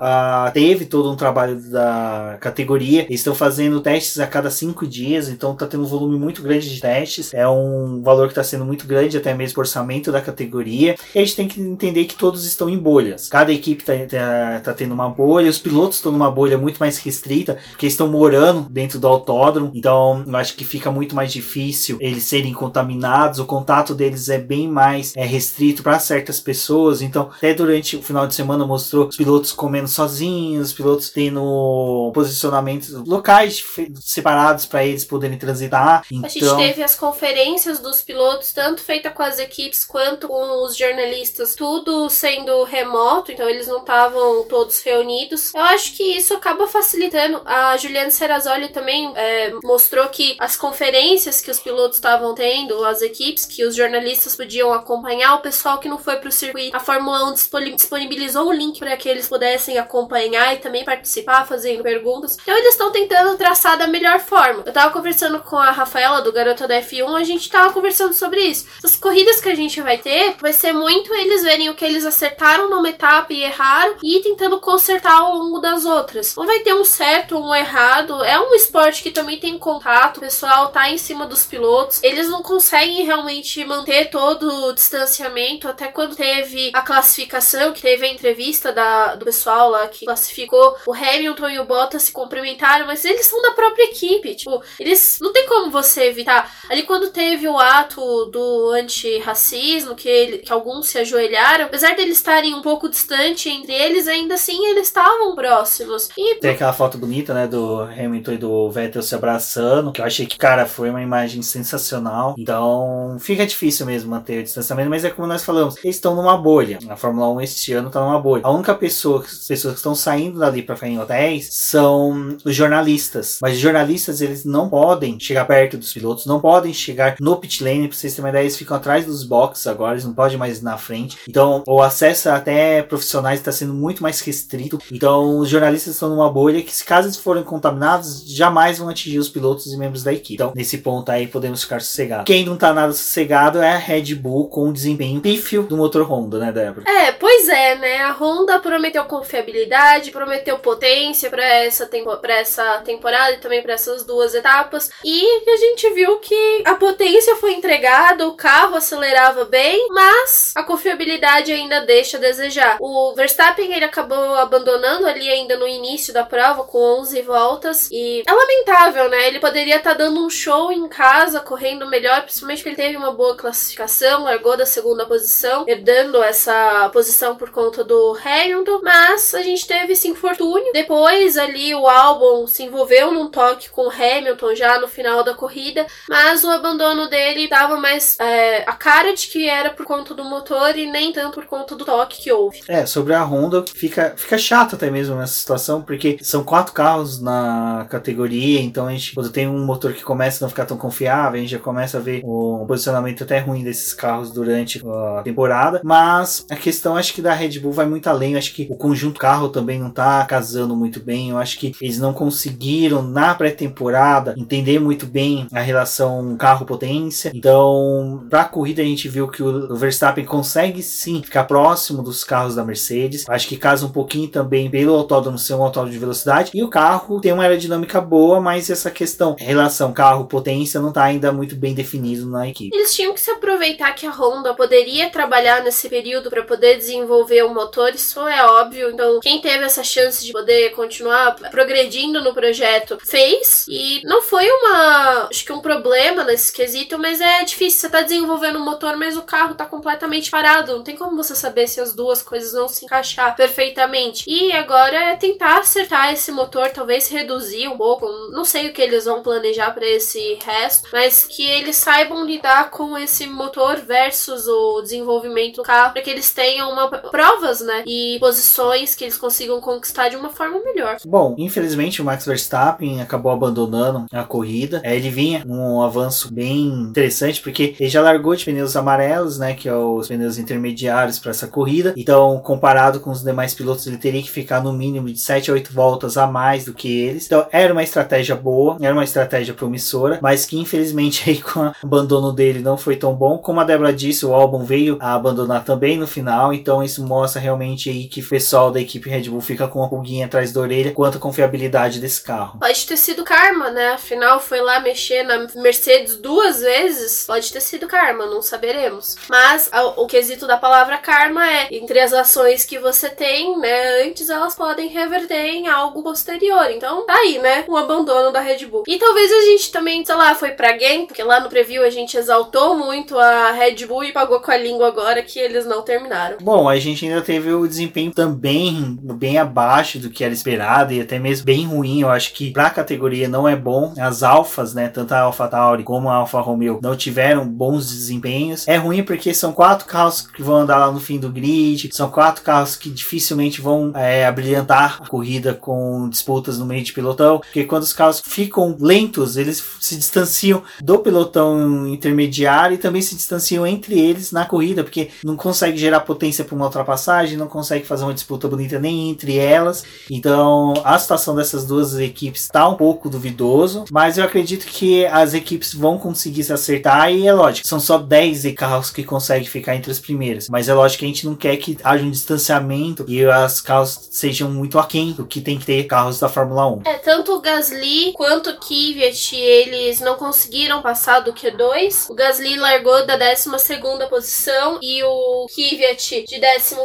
[0.52, 5.54] teve todo um trabalho da categoria, eles estão fazendo testes a cada cinco dias, então
[5.54, 8.86] tá tendo um volume muito grande de testes, é um valor que tá sendo muito
[8.86, 12.44] grande, até mesmo o orçamento da categoria, e a gente tem que entender que todos
[12.44, 13.28] estão em bolhas.
[13.28, 16.98] Cada equipe tá, tá, tá tendo uma bolha, os pilotos estão numa bolha muito mais
[16.98, 21.96] restrita, porque estão morando dentro do autódromo, então eu acho que fica muito mais difícil
[22.00, 27.00] eles serem contaminados, o contato deles é bem bem mais é, restrito para certas pessoas.
[27.00, 32.10] Então, até durante o final de semana mostrou os pilotos comendo sozinhos, os pilotos tendo
[32.12, 33.62] posicionamentos locais
[34.00, 36.04] separados para eles poderem transitar.
[36.10, 36.24] Então...
[36.24, 40.64] A gente então teve as conferências dos pilotos, tanto feita com as equipes quanto com
[40.64, 45.54] os jornalistas, tudo sendo remoto, então eles não estavam todos reunidos.
[45.54, 47.42] Eu acho que isso acaba facilitando.
[47.44, 53.02] A Juliana Serrazoli também é, mostrou que as conferências que os pilotos estavam tendo, as
[53.02, 56.80] equipes, que os jornalistas podiam podiam acompanhar, o pessoal que não foi pro circuito, a
[56.80, 57.34] Fórmula 1
[57.76, 62.38] disponibilizou o link para que eles pudessem acompanhar e também participar, fazendo perguntas.
[62.40, 64.62] Então eles estão tentando traçar da melhor forma.
[64.64, 68.40] Eu tava conversando com a Rafaela do Garota da F1, a gente tava conversando sobre
[68.40, 68.66] isso.
[68.82, 72.06] As corridas que a gente vai ter, vai ser muito eles verem o que eles
[72.06, 76.34] acertaram numa etapa e erraram e tentando consertar ao longo das outras.
[76.36, 78.24] Não vai ter um certo um errado.
[78.24, 82.02] É um esporte que também tem contato, o pessoal tá em cima dos pilotos.
[82.02, 85.68] Eles não conseguem realmente manter todo o distanciamento.
[85.68, 90.76] Até quando teve a classificação, que teve a entrevista da, do pessoal lá que classificou,
[90.86, 94.34] o Hamilton e o Bottas se cumprimentaram, mas eles são da própria equipe.
[94.34, 96.52] Tipo, eles não tem como você evitar.
[96.70, 102.02] Ali quando teve o ato do antirracismo, que, ele, que alguns se ajoelharam, apesar de
[102.02, 106.08] eles estarem um pouco distante entre eles, ainda assim eles estavam próximos.
[106.16, 106.36] E...
[106.36, 110.26] Tem aquela foto bonita, né, do Hamilton e do Vettel se abraçando, que eu achei
[110.26, 112.34] que, cara, foi uma imagem sensacional.
[112.38, 116.36] Então, fica difícil mesmo manter o distanciamento, mas é como nós falamos, eles estão numa
[116.36, 116.78] bolha.
[116.88, 118.42] A Fórmula 1 este ano tá numa bolha.
[118.44, 123.38] A única pessoa, pessoas que estão saindo dali para ficar em hotéis são os jornalistas.
[123.40, 127.62] Mas os jornalistas, eles não podem chegar perto dos pilotos, não podem chegar no pit
[127.62, 130.36] lane, pra vocês terem uma ideia, eles ficam atrás dos boxes agora, eles não podem
[130.36, 131.16] mais ir na frente.
[131.28, 134.78] Então, o acesso até profissionais está sendo muito mais restrito.
[134.90, 139.18] Então, os jornalistas estão numa bolha que, se caso eles forem contaminados, jamais vão atingir
[139.18, 140.34] os pilotos e membros da equipe.
[140.34, 142.24] Então, nesse ponto aí, podemos ficar sossegados.
[142.26, 146.02] Quem não tá nada sossegado é a Red Bull com o desempenho pífio do motor
[146.02, 146.90] Honda, né, Débora?
[146.90, 147.98] É, pois é, né?
[148.02, 153.74] A Honda prometeu confiabilidade, prometeu potência para essa, tempo, pra essa temporada e também para
[153.74, 154.90] essas duas etapas.
[155.04, 160.62] E a gente viu que a potência foi entregada, o carro acelerava bem, mas a
[160.62, 162.76] confiabilidade ainda deixa a desejar.
[162.80, 168.22] O Verstappen ele acabou abandonando ali ainda no início da prova com 11 voltas e
[168.26, 169.28] é lamentável, né?
[169.28, 172.96] Ele poderia estar tá dando um show em casa, correndo melhor, principalmente porque ele teve
[172.96, 179.34] uma boa classificação, largou da segunda posição, herdando essa posição por conta do Hamilton, mas
[179.34, 180.72] a gente teve esse infortúnio.
[180.72, 185.34] Depois ali o álbum se envolveu num toque com o Hamilton já no final da
[185.34, 190.14] corrida, mas o abandono dele dava mais é, a cara de que era por conta
[190.14, 192.60] do motor e nem tanto por conta do toque que houve.
[192.68, 197.20] É, sobre a Honda, fica, fica chato até mesmo nessa situação, porque são quatro carros
[197.20, 200.76] na categoria, então a gente, quando tem um motor que começa a não ficar tão
[200.76, 205.22] confiável, a gente já começa a ver o posicionamento até ruim desses carros durante a
[205.22, 208.76] temporada, mas a questão acho que da Red Bull vai muito além, acho que o
[208.76, 213.34] conjunto carro também não tá casando muito bem, eu acho que eles não conseguiram na
[213.34, 219.74] pré-temporada entender muito bem a relação carro-potência, então pra corrida a gente viu que o
[219.74, 224.70] Verstappen consegue sim ficar próximo dos carros da Mercedes, acho que casa um pouquinho também
[224.70, 228.70] pelo autódromo ser um autódromo de velocidade, e o carro tem uma aerodinâmica boa, mas
[228.70, 232.76] essa questão, relação carro-potência não tá ainda muito bem definido na equipe.
[232.76, 237.42] Eles tinham que se aproveitar que a Honda poderia trabalhar nesse período para poder desenvolver
[237.44, 238.90] o motor, isso é óbvio.
[238.90, 243.66] Então, quem teve essa chance de poder continuar progredindo no projeto fez.
[243.68, 245.28] E não foi uma.
[245.30, 247.80] Acho que um problema nesse quesito, mas é difícil.
[247.80, 250.76] Você tá desenvolvendo um motor, mas o carro tá completamente parado.
[250.76, 254.24] Não tem como você saber se as duas coisas vão se encaixar perfeitamente.
[254.26, 258.06] E agora é tentar acertar esse motor, talvez reduzir um pouco.
[258.30, 262.70] Não sei o que eles vão planejar para esse resto, mas que eles saibam lidar
[262.70, 267.84] com esse motor versus o desenvolvimento do carro, para que eles tenham uma, provas, né?
[267.86, 270.96] E posições que eles consigam conquistar de uma forma melhor.
[271.06, 274.80] Bom, infelizmente o Max Verstappen acabou abandonando a corrida.
[274.84, 279.54] É, ele vinha num avanço bem interessante, porque ele já largou de pneus amarelos, né?
[279.54, 281.94] Que é os pneus intermediários para essa corrida.
[281.96, 285.54] Então, comparado com os demais pilotos, ele teria que ficar no mínimo de 7 a
[285.54, 287.26] 8 voltas a mais do que eles.
[287.26, 291.72] Então, era uma estratégia boa, era uma estratégia promissora, mas que infelizmente aí com o
[291.82, 293.38] abandono dele não foi tão bom.
[293.38, 297.40] Como a Débora disse, o álbum veio a abandonar também no final, então isso mostra
[297.40, 300.60] realmente aí que o pessoal da equipe Red Bull fica com uma pulguinha atrás da
[300.60, 302.58] orelha quanto à confiabilidade desse carro.
[302.58, 303.92] Pode ter sido karma, né?
[303.92, 307.24] Afinal, foi lá mexer na Mercedes duas vezes.
[307.26, 309.16] Pode ter sido karma, não saberemos.
[309.28, 314.02] Mas o quesito da palavra karma é entre as ações que você tem, né?
[314.04, 316.70] Antes elas podem reverter em algo posterior.
[316.70, 317.64] Então, tá aí, né?
[317.68, 318.84] O abandono da Red Bull.
[318.86, 321.90] E talvez a gente também, sei lá, foi pra game, porque lá no preview a
[321.90, 325.82] gente exaltou muito a Red Bull e pagou com a língua agora que eles não
[325.82, 326.36] terminaram.
[326.40, 331.00] Bom, a gente ainda teve o desempenho também bem abaixo do que era esperado e
[331.00, 332.00] até mesmo bem ruim.
[332.00, 333.94] Eu acho que pra categoria não é bom.
[333.98, 338.66] As alfas, né, tanto a Alfa Tauri como a Alfa Romeo não tiveram bons desempenhos.
[338.68, 342.10] É ruim porque são quatro carros que vão andar lá no fim do grid, são
[342.10, 347.38] quatro carros que dificilmente vão é, abrilhantar a corrida com disputas no meio de pilotão,
[347.40, 353.14] porque quando os carros ficam lentos, eles se distanciam do pelotão intermediário e também se
[353.14, 357.46] distanciam distanciam entre eles na corrida, porque não consegue gerar potência para uma ultrapassagem, não
[357.46, 359.84] consegue fazer uma disputa bonita nem entre elas.
[360.10, 365.34] Então a situação dessas duas equipes está um pouco duvidoso, mas eu acredito que as
[365.34, 369.74] equipes vão conseguir se acertar e é lógico, são só 10 carros que conseguem ficar
[369.76, 373.04] entre as primeiras, mas é lógico que a gente não quer que haja um distanciamento
[373.08, 376.82] e as carros sejam muito aquém do que tem que ter carros da Fórmula 1.
[376.84, 382.06] É, tanto o Gasly quanto o Kvyat, eles não conseguiram passar do Q2.
[382.08, 386.76] O Gasly largou da 12 posição e o Kvyat de 15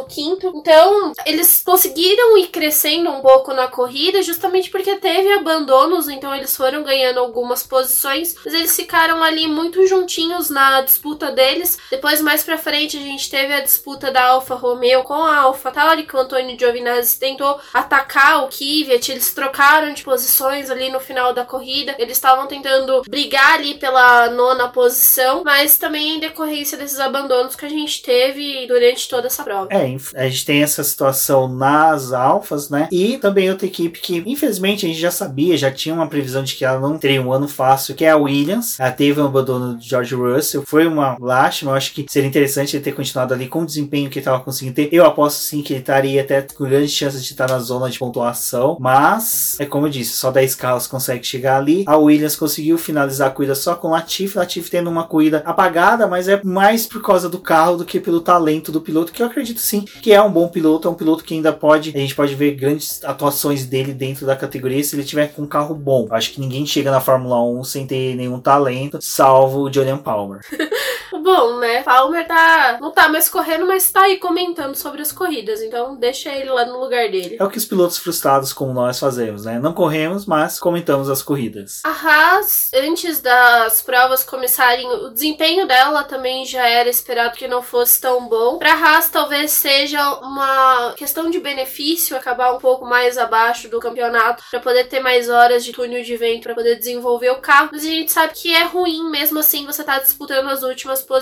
[0.54, 6.56] Então, eles conseguiram ir crescendo um pouco na corrida justamente porque teve abandonos, então eles
[6.56, 11.78] foram ganhando algumas posições, mas eles ficaram ali muito juntinhos na disputa deles.
[11.90, 15.70] Depois, mais pra frente, a gente teve a disputa da Alfa Romeo com a Alfa
[15.70, 21.00] Tauri, que o Antônio Giovinazzi tentou atacar o Kvyat, eles trocaram de posições ali no
[21.00, 26.98] final da corrida, eles estavam tentando brigar ali pela nona posição, mas também decorrência desses
[26.98, 29.68] abandonos que a gente teve durante toda essa prova.
[29.70, 32.88] É, a gente tem essa situação nas Alfas, né?
[32.90, 36.56] E também outra equipe que, infelizmente, a gente já sabia, já tinha uma previsão de
[36.56, 38.78] que ela não teria um ano fácil, que é a Williams.
[38.80, 42.76] Ela teve um abandono de George Russell, foi uma lástima, eu acho que seria interessante
[42.76, 44.88] ele ter continuado ali com o desempenho que ele estava conseguindo ter.
[44.90, 47.98] Eu aposto sim que ele estaria até com grandes chances de estar na zona de
[47.98, 51.84] pontuação, mas é como eu disse, só 10 carros conseguem chegar ali.
[51.86, 56.23] A Williams conseguiu finalizar a corrida só com Latifi, Latifi tendo uma corrida apagada, mas
[56.28, 59.60] é mais por causa do carro do que pelo talento do piloto, que eu acredito
[59.60, 62.34] sim que é um bom piloto, é um piloto que ainda pode, a gente pode
[62.34, 66.06] ver grandes atuações dele dentro da categoria se ele tiver com um carro bom.
[66.10, 70.40] Acho que ninguém chega na Fórmula 1 sem ter nenhum talento, salvo o Julian Palmer.
[71.24, 71.82] bom, né?
[71.82, 76.30] Palmer tá, não tá mais correndo, mas tá aí comentando sobre as corridas, então deixa
[76.30, 77.36] ele lá no lugar dele.
[77.40, 79.58] É o que os pilotos frustrados como nós fazemos, né?
[79.58, 81.80] Não corremos, mas comentamos as corridas.
[81.82, 87.62] A Haas, antes das provas começarem, o desempenho dela também já era esperado que não
[87.62, 88.58] fosse tão bom.
[88.58, 94.44] Pra Haas, talvez seja uma questão de benefício acabar um pouco mais abaixo do campeonato
[94.50, 97.82] para poder ter mais horas de túnel de vento para poder desenvolver o carro, mas
[97.82, 101.13] a gente sabe que é ruim mesmo assim você tá disputando as últimas posições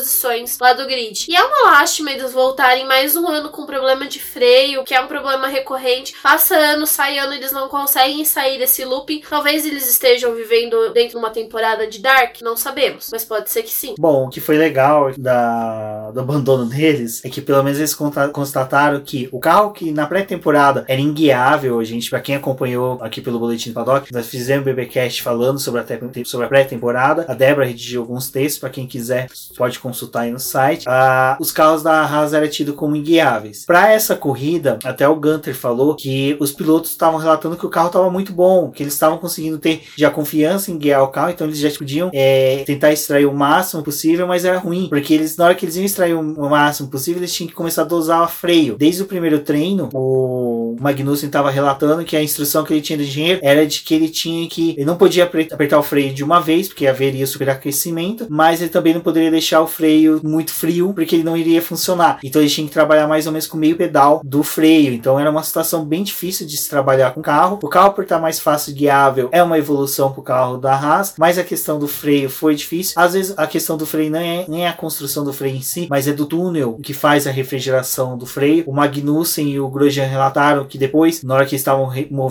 [0.60, 1.26] lá do grid.
[1.28, 5.00] E é uma lástima eles voltarem mais um ano com problema de freio, que é
[5.00, 6.14] um problema recorrente.
[6.22, 9.22] Passa ano, sai ano, eles não conseguem sair desse looping.
[9.28, 13.62] Talvez eles estejam vivendo dentro de uma temporada de Dark, não sabemos, mas pode ser
[13.62, 13.94] que sim.
[13.98, 17.94] Bom, o que foi legal da, do abandono deles é que pelo menos eles
[18.32, 23.38] constataram que o carro que na pré-temporada era inguiável, gente, para quem acompanhou aqui pelo
[23.38, 27.26] Boletim do Paddock, nós fizemos um BBcast falando sobre a, sobre a pré-temporada.
[27.28, 30.84] A Débora redigiu alguns textos, para quem quiser pode consultar aí no site.
[30.88, 33.64] Ah, os carros da Haas eram tidos como inguiáveis.
[33.64, 37.88] Para essa corrida, até o Gunter falou que os pilotos estavam relatando que o carro
[37.88, 41.46] estava muito bom, que eles estavam conseguindo ter já confiança em guiar o carro, então
[41.46, 45.46] eles já podiam é, tentar extrair o máximo possível, mas era ruim, porque eles, na
[45.46, 48.76] hora que eles iam extrair o máximo possível, eles tinham que começar a dosar freio.
[48.76, 53.02] Desde o primeiro treino, o Magnussen estava relatando que a instrução que ele tinha do
[53.02, 54.70] engenheiro era de que ele tinha que.
[54.70, 58.94] Ele não podia apertar o freio de uma vez, porque haveria superaquecimento, mas ele também
[58.94, 62.18] não poderia deixar o freio muito frio, porque ele não iria funcionar.
[62.22, 64.92] Então ele tinha que trabalhar mais ou menos com meio pedal do freio.
[64.92, 67.58] Então era uma situação bem difícil de se trabalhar com o carro.
[67.62, 71.14] O carro, por estar mais fácil guiável, é uma evolução para o carro da Haas,
[71.18, 72.94] mas a questão do freio foi difícil.
[72.96, 75.86] Às vezes a questão do freio não é nem a construção do freio em si,
[75.88, 78.64] mas é do túnel que faz a refrigeração do freio.
[78.66, 81.90] O Magnussen e o Grosjean relataram que depois, na hora que estavam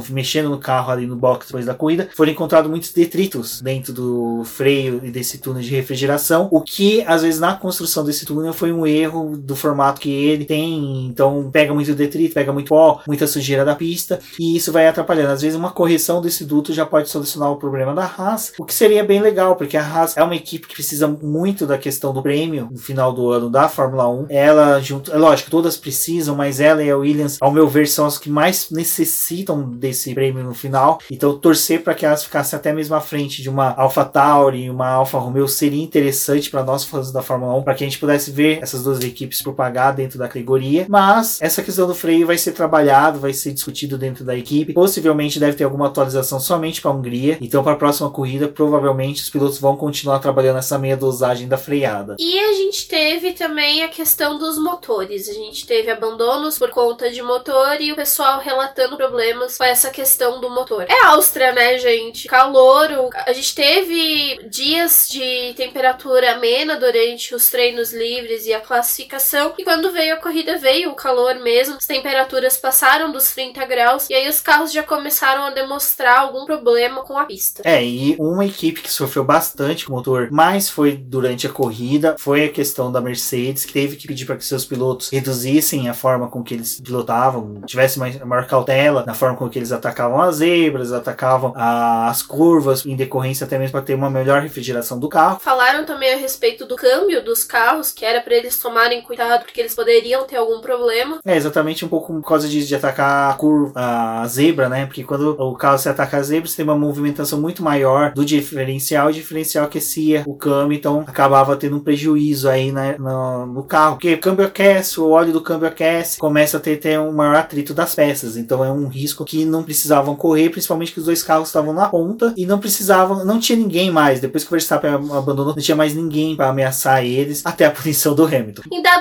[0.09, 4.43] mexendo no carro ali no box depois da corrida, foram encontrados muitos detritos dentro do
[4.45, 8.71] freio e desse túnel de refrigeração, o que às vezes na construção desse túnel foi
[8.71, 13.27] um erro do formato que ele tem, então pega muito detrito, pega muito pó, muita
[13.27, 15.31] sujeira da pista e isso vai atrapalhando.
[15.31, 18.73] Às vezes uma correção desse duto já pode solucionar o problema da Haas, o que
[18.73, 22.21] seria bem legal, porque a Haas é uma equipe que precisa muito da questão do
[22.21, 24.25] prêmio no final do ano da Fórmula 1.
[24.29, 28.05] Ela junto, é lógico, todas precisam, mas ela e a Williams, ao meu ver, são
[28.05, 30.99] as que mais necessitam desse prêmio no final.
[31.09, 34.89] Então torcer para que elas ficassem até mesmo à frente de uma Alpha Tauri, uma
[34.89, 38.31] Alfa Romeo seria interessante para nós fãs da Fórmula 1, para que a gente pudesse
[38.31, 40.85] ver essas duas equipes propagar dentro da categoria.
[40.89, 44.73] Mas essa questão do freio vai ser trabalhado, vai ser discutido dentro da equipe.
[44.73, 47.37] Possivelmente deve ter alguma atualização somente para a Hungria.
[47.41, 51.57] Então, para a próxima corrida, provavelmente os pilotos vão continuar trabalhando essa meia dosagem da
[51.57, 52.15] freada.
[52.19, 55.29] E a gente teve também a questão dos motores.
[55.29, 59.89] A gente teve abandonos por conta de motor e o pessoal relatando problemas com essa
[59.89, 60.85] questão do motor.
[60.89, 62.27] É Áustria, né, gente?
[62.27, 69.53] Calor, a gente teve dias de temperatura amena durante os treinos livres e a classificação,
[69.57, 74.09] e quando veio a corrida veio o calor mesmo, as temperaturas passaram dos 30 graus,
[74.09, 77.61] e aí os carros já começaram a demonstrar algum problema com a pista.
[77.65, 82.15] É, e uma equipe que sofreu bastante com o motor, mas foi durante a corrida,
[82.17, 85.93] foi a questão da Mercedes, que teve que pedir para que seus pilotos reduzissem a
[85.93, 90.21] forma com que eles pilotavam, tivesse mais, maior cautela na forma com que eles atacavam
[90.21, 95.09] as zebras, atacavam as curvas, em decorrência até mesmo para ter uma melhor refrigeração do
[95.09, 95.39] carro.
[95.39, 96.90] Falaram também a respeito do câmbio
[97.23, 101.19] dos carros, que era para eles tomarem cuidado porque eles poderiam ter algum problema.
[101.25, 104.85] É, exatamente um pouco por causa disso, de atacar a curva, a zebra, né?
[104.85, 108.25] Porque quando o carro se ataca a zebra, você tem uma movimentação muito maior do
[108.25, 113.63] diferencial, o diferencial aquecia o câmbio, então acabava tendo um prejuízo aí né, no, no
[113.63, 117.11] carro, porque o câmbio aquece, o óleo do câmbio aquece, começa a ter, ter um
[117.11, 121.05] maior atrito das peças, então é um risco que não precisavam correr, principalmente que os
[121.05, 124.51] dois carros estavam na ponta e não precisavam, não tinha ninguém mais, depois que o
[124.51, 128.63] Verstappen abandonou, não tinha mais ninguém para ameaçar eles, até a punição do Hamilton.
[128.71, 128.81] Em